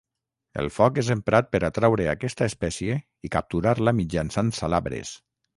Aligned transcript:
El 0.61 0.69
foc 0.77 0.95
és 1.01 1.11
emprat 1.15 1.51
per 1.55 1.61
atraure 1.69 2.09
aquesta 2.15 2.47
espècie 2.53 2.97
i 3.29 3.33
capturar-la 3.39 3.97
mitjançant 4.03 4.55
salabres. 4.63 5.17